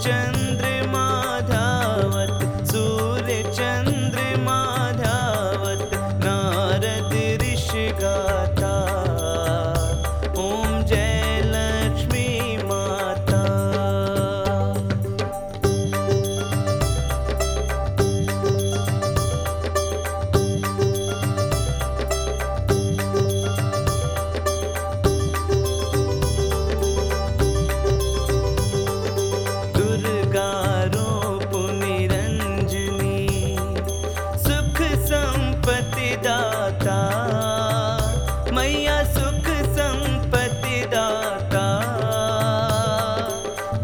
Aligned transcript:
真 0.00 0.41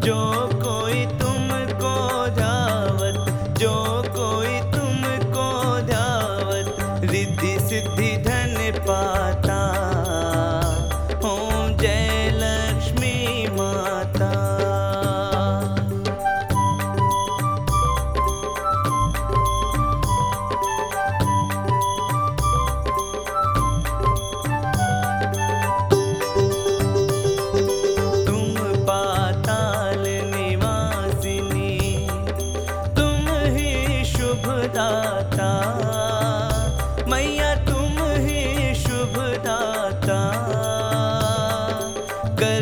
좀 0.09 0.48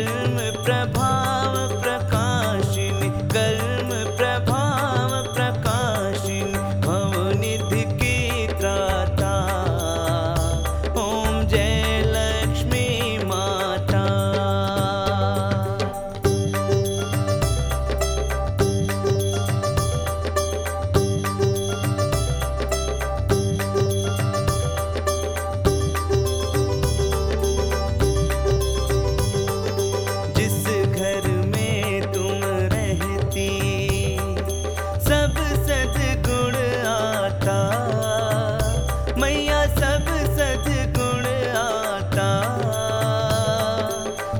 me. 0.07 0.46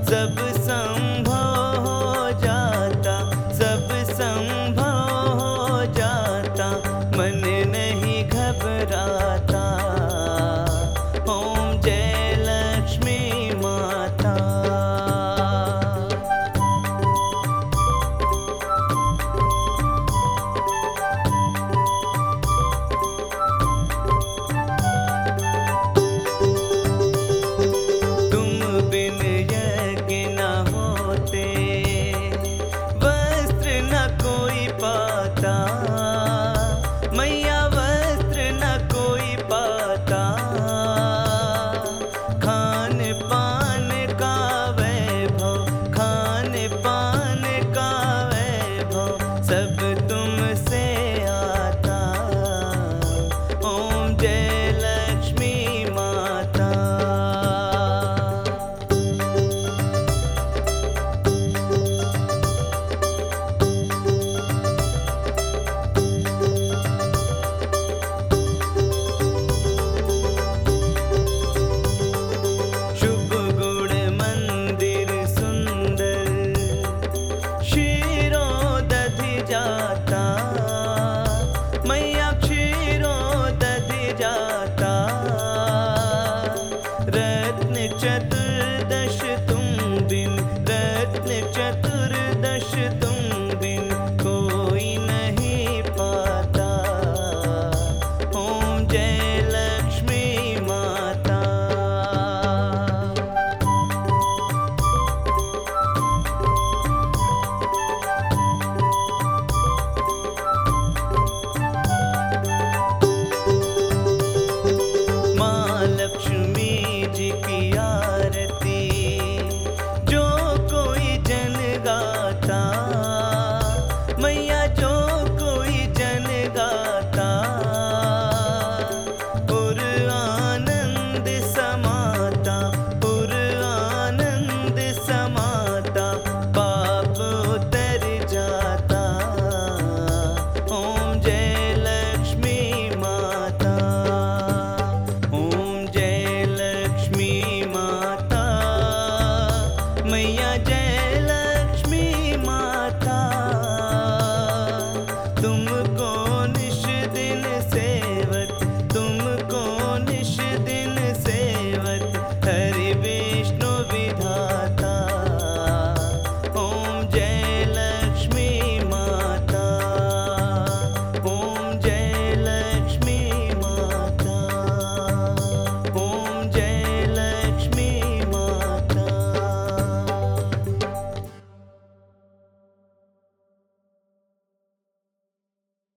जब 0.09 0.46